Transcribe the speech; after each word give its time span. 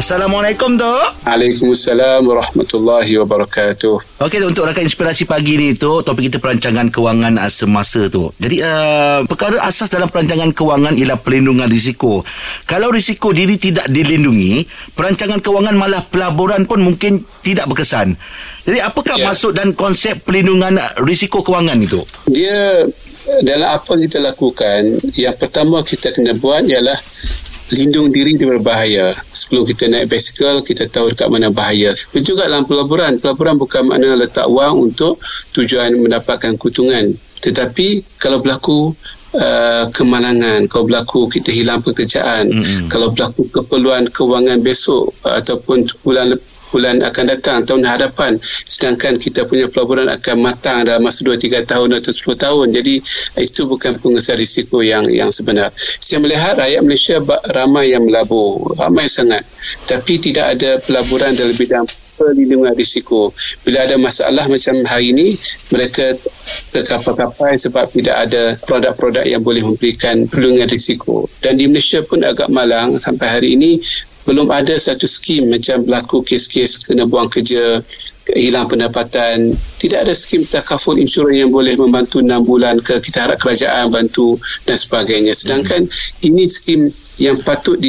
Assalamualaikum 0.00 0.80
Tok. 0.80 1.28
Waalaikumsalam 1.28 2.24
warahmatullahi 2.24 3.20
wabarakatuh. 3.20 4.24
Okey 4.24 4.40
untuk 4.48 4.64
rakan 4.64 4.88
inspirasi 4.88 5.28
pagi 5.28 5.60
ni 5.60 5.76
tu 5.76 6.00
topik 6.00 6.32
kita 6.32 6.40
perancangan 6.40 6.88
kewangan 6.88 7.36
uh, 7.36 7.52
semasa 7.52 8.08
tu. 8.08 8.32
Jadi 8.40 8.64
uh, 8.64 9.28
perkara 9.28 9.60
asas 9.60 9.92
dalam 9.92 10.08
perancangan 10.08 10.56
kewangan 10.56 10.96
ialah 10.96 11.20
pelindungan 11.20 11.68
risiko. 11.68 12.24
Kalau 12.64 12.88
risiko 12.88 13.36
diri 13.36 13.60
tidak 13.60 13.92
dilindungi, 13.92 14.64
perancangan 14.96 15.36
kewangan 15.44 15.76
malah 15.76 16.00
pelaburan 16.08 16.64
pun 16.64 16.80
mungkin 16.80 17.20
tidak 17.44 17.68
berkesan. 17.68 18.16
Jadi 18.64 18.80
apakah 18.80 19.20
Ya. 19.20 19.28
maksud 19.28 19.52
dan 19.52 19.76
konsep 19.76 20.24
pelindungan 20.24 20.80
risiko 21.04 21.44
kewangan 21.44 21.76
itu? 21.76 22.00
Dia 22.24 22.88
dalam 23.44 23.68
apa 23.68 24.00
kita 24.00 24.16
lakukan, 24.16 24.96
yang 25.12 25.36
pertama 25.36 25.84
kita 25.84 26.08
kena 26.16 26.32
buat 26.40 26.64
ialah 26.64 26.96
lindung 27.74 28.10
diri 28.10 28.34
daripada 28.36 28.62
bahaya. 28.62 29.06
Sebelum 29.32 29.66
kita 29.66 29.90
naik 29.90 30.10
basikal, 30.10 30.60
kita 30.62 30.90
tahu 30.90 31.10
dekat 31.14 31.28
mana 31.30 31.48
bahaya. 31.50 31.94
Begitu 32.10 32.34
juga 32.34 32.50
dalam 32.50 32.66
pelaburan. 32.66 33.16
Pelaburan 33.18 33.56
bukan 33.58 33.82
makna 33.86 34.18
letak 34.18 34.46
wang 34.50 34.90
untuk 34.90 35.18
tujuan 35.54 35.94
mendapatkan 35.98 36.58
keuntungan. 36.58 37.14
Tetapi 37.40 38.20
kalau 38.20 38.44
berlaku 38.44 38.92
uh, 39.38 39.88
kemalangan, 39.96 40.68
kalau 40.68 40.84
berlaku 40.84 41.30
kita 41.32 41.48
hilang 41.54 41.80
pekerjaan, 41.80 42.52
Mm-mm. 42.52 42.92
kalau 42.92 43.14
berlaku 43.14 43.48
keperluan 43.48 44.10
kewangan 44.12 44.60
besok 44.60 45.14
uh, 45.24 45.40
ataupun 45.40 45.88
bulan 46.04 46.36
lep- 46.36 46.48
bulan 46.70 47.02
akan 47.02 47.24
datang 47.36 47.66
tahun 47.66 47.84
hadapan. 47.84 48.38
Sedangkan 48.42 49.18
kita 49.18 49.44
punya 49.44 49.66
pelaburan 49.66 50.08
akan 50.08 50.36
matang 50.40 50.86
dalam 50.86 51.04
masa 51.04 51.26
2 51.26 51.36
3 51.36 51.66
tahun 51.66 51.98
atau 51.98 52.10
10 52.14 52.38
tahun. 52.38 52.66
Jadi 52.72 52.94
itu 53.42 53.60
bukan 53.66 53.98
pengusaha 53.98 54.38
risiko 54.38 54.80
yang 54.80 55.04
yang 55.10 55.28
sebenar. 55.34 55.74
Saya 55.76 56.22
melihat 56.22 56.56
rakyat 56.56 56.80
Malaysia 56.86 57.16
ramai 57.52 57.92
yang 57.92 58.06
melabur. 58.06 58.72
Ramai 58.78 59.10
sangat. 59.10 59.42
Tapi 59.84 60.16
tidak 60.22 60.56
ada 60.56 60.80
pelaburan 60.80 61.34
dalam 61.36 61.52
bidang 61.58 61.84
perlindungan 62.20 62.76
risiko. 62.76 63.32
Bila 63.64 63.88
ada 63.88 63.96
masalah 63.96 64.44
macam 64.44 64.76
hari 64.84 65.16
ini 65.16 65.40
mereka 65.72 66.12
terkapai-kapai 66.76 67.56
sebab 67.56 67.88
tidak 67.96 68.16
ada 68.28 68.42
produk-produk 68.68 69.24
yang 69.24 69.40
boleh 69.40 69.64
memberikan 69.64 70.28
perlindungan 70.28 70.68
risiko. 70.68 71.24
Dan 71.40 71.56
di 71.56 71.64
Malaysia 71.64 72.04
pun 72.04 72.20
agak 72.20 72.52
malang. 72.52 73.00
Sampai 73.00 73.32
hari 73.32 73.56
ini 73.56 73.80
belum 74.28 74.52
ada 74.52 74.76
satu 74.76 75.08
skim 75.08 75.48
macam 75.48 75.82
berlaku 75.82 76.20
kes-kes 76.20 76.84
kena 76.84 77.08
buang 77.08 77.32
kerja, 77.32 77.80
hilang 78.36 78.68
pendapatan. 78.68 79.56
Tidak 79.80 80.06
ada 80.06 80.12
skim 80.12 80.44
takaful 80.44 81.00
insurans 81.00 81.40
yang 81.40 81.50
boleh 81.50 81.74
membantu 81.74 82.20
6 82.20 82.28
bulan 82.44 82.76
ke 82.78 83.00
kita 83.00 83.26
harap 83.26 83.40
kerajaan 83.40 83.88
bantu 83.88 84.36
dan 84.68 84.76
sebagainya. 84.76 85.32
Sedangkan 85.32 85.88
ini 86.20 86.44
skim 86.44 86.92
yang 87.16 87.40
patut 87.40 87.80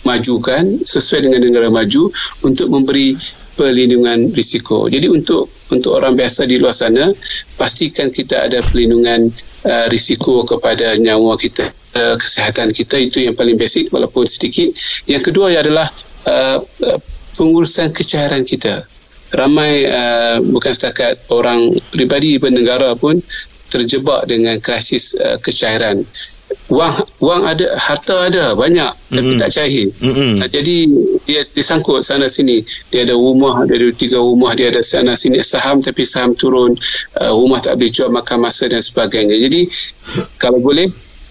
dimajukan 0.00 0.80
sesuai 0.80 1.28
dengan 1.28 1.40
negara 1.44 1.68
maju 1.68 2.08
untuk 2.42 2.66
memberi 2.72 3.14
perlindungan 3.54 4.32
risiko. 4.32 4.88
Jadi 4.88 5.12
untuk 5.12 5.52
untuk 5.68 6.00
orang 6.00 6.16
biasa 6.16 6.48
di 6.48 6.56
luar 6.56 6.72
sana 6.72 7.12
pastikan 7.60 8.08
kita 8.08 8.48
ada 8.48 8.58
perlindungan 8.64 9.28
uh, 9.68 9.86
risiko 9.92 10.42
kepada 10.48 10.96
nyawa 10.96 11.36
kita 11.36 11.68
uh, 12.00 12.16
kesihatan 12.16 12.72
kita. 12.72 12.96
Itu 12.96 13.20
yang 13.20 13.36
paling 13.36 13.60
basic 13.60 13.92
walaupun 13.92 14.24
sedikit. 14.24 14.72
Yang 15.04 15.30
kedua 15.30 15.52
adalah 15.52 15.86
uh, 16.24 16.58
uh, 16.58 16.98
pengurusan 17.36 17.92
kecairan 17.92 18.42
kita. 18.42 18.82
Ramai 19.30 19.86
uh, 19.86 20.42
bukan 20.42 20.72
setakat 20.74 21.22
orang 21.30 21.70
peribadi 21.94 22.40
bernegara 22.40 22.98
pun 22.98 23.22
terjebak 23.70 24.26
dengan 24.26 24.58
krisis 24.58 25.14
uh, 25.14 25.38
kecairan 25.38 26.02
wang 26.70 26.94
wang 27.18 27.42
ada 27.44 27.74
harta 27.76 28.30
ada 28.30 28.54
banyak. 28.54 28.88
Tapi 29.10 29.26
Mm-mm. 29.34 29.42
tak 29.42 29.50
cair. 29.50 29.90
Nah, 30.38 30.46
jadi 30.46 30.76
dia 31.26 31.42
disangkut 31.50 32.06
sana 32.06 32.30
sini. 32.30 32.62
Dia 32.94 33.02
ada 33.02 33.18
rumah 33.18 33.66
dia 33.66 33.74
ada 33.74 33.90
tiga 33.90 34.22
rumah 34.22 34.54
dia 34.54 34.70
ada 34.70 34.78
sana 34.78 35.18
sini. 35.18 35.42
Saham 35.42 35.82
tapi 35.82 36.06
saham 36.06 36.32
turun. 36.38 36.78
Uh, 37.18 37.34
rumah 37.34 37.58
tak 37.58 37.74
boleh 37.74 37.90
jual 37.90 38.08
makan 38.14 38.46
masa 38.46 38.70
dan 38.70 38.78
sebagainya. 38.78 39.34
Jadi 39.34 39.66
kalau 40.38 40.62
boleh 40.62 40.86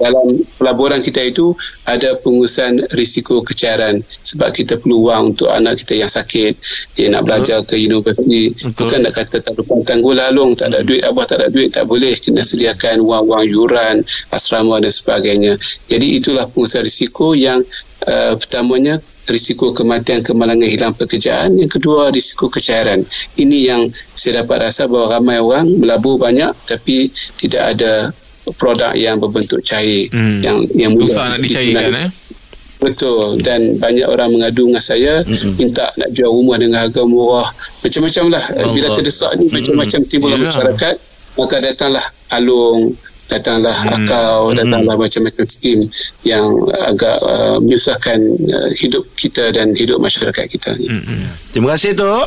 dalam 0.00 0.40
pelaburan 0.56 1.04
kita 1.04 1.20
itu 1.20 1.52
ada 1.84 2.16
pengurusan 2.18 2.88
risiko 2.96 3.44
kecairan 3.44 4.00
sebab 4.00 4.50
kita 4.56 4.80
perlu 4.80 5.12
wang 5.12 5.36
untuk 5.36 5.52
anak 5.52 5.84
kita 5.84 6.00
yang 6.00 6.10
sakit. 6.10 6.56
Dia 6.96 7.12
nak 7.12 7.28
belajar 7.28 7.60
ke 7.68 7.76
universiti. 7.76 8.50
Betul. 8.50 8.88
bukan 8.88 8.98
nak 9.04 9.14
kata 9.14 9.36
tak 9.44 9.52
ada 9.52 9.62
tanggul 9.84 10.16
lalung 10.16 10.56
tak 10.56 10.72
ada 10.72 10.80
duit 10.80 11.04
abah 11.04 11.28
tak 11.28 11.44
ada 11.44 11.48
duit 11.52 11.70
tak 11.70 11.84
boleh. 11.84 12.16
Kena 12.16 12.40
sediakan 12.40 13.04
wang-wang 13.04 13.44
yuran 13.44 14.00
asrama 14.32 14.80
dan 14.80 14.90
sebagainya. 14.90 15.60
Jadi 15.92 16.06
itulah 16.16 16.48
pengurusan 16.48 16.82
risiko 16.82 17.36
yang 17.36 17.60
uh, 18.08 18.34
pertamanya 18.40 18.96
risiko 19.30 19.70
kematian 19.70 20.24
kemalangan 20.26 20.66
hilang 20.66 20.94
pekerjaan. 20.96 21.54
Yang 21.54 21.78
kedua 21.78 22.10
risiko 22.10 22.50
kecairan 22.50 23.04
ini 23.38 23.70
yang 23.70 23.86
saya 23.92 24.42
dapat 24.42 24.70
rasa 24.70 24.90
bahawa 24.90 25.20
ramai 25.20 25.38
orang 25.38 25.66
melabur 25.78 26.18
banyak 26.18 26.50
tapi 26.66 27.12
tidak 27.38 27.76
ada 27.76 28.10
produk 28.52 28.92
yang 28.92 29.16
berbentuk 29.16 29.60
cair 29.60 30.08
Hmm. 30.08 30.40
yang 30.40 30.58
yang 30.72 30.90
mudah 30.92 31.06
Susah 31.06 31.24
nak 31.28 31.40
dicairkan 31.40 31.92
eh. 31.98 32.10
Betul 32.78 33.36
dan 33.38 33.76
banyak 33.76 34.08
orang 34.08 34.32
mengadu 34.32 34.64
dengan 34.64 34.80
saya 34.80 35.20
Mm-mm. 35.20 35.52
minta 35.54 35.92
nak 35.94 36.08
jual 36.10 36.32
rumah 36.32 36.56
dengan 36.56 36.80
harga 36.80 37.04
murah 37.04 37.44
macam-macam 37.80 38.24
lah 38.30 38.44
Allah. 38.50 38.72
bila 38.72 38.88
terdesak 38.90 39.36
ni 39.36 39.52
macam-macam 39.52 40.00
timbul 40.00 40.28
dalam 40.28 40.40
Yalah. 40.40 40.48
masyarakat 40.50 40.94
maka 41.36 41.56
datanglah 41.60 42.04
alung 42.30 42.96
datanglah 43.28 43.76
Hmm. 43.76 43.94
akau 44.00 44.50
datanglah 44.50 44.96
macam-macam 44.96 45.44
skim 45.46 45.78
yang 46.24 46.42
agak 46.82 47.14
uh, 47.22 47.60
menyusahkan 47.60 48.16
uh, 48.48 48.70
hidup 48.74 49.04
kita 49.14 49.52
dan 49.52 49.70
hidup 49.72 50.00
masyarakat 50.00 50.48
kita 50.48 50.72
Mm-mm. 50.74 51.28
Terima 51.52 51.76
kasih 51.76 51.92
Tok. 51.94 52.26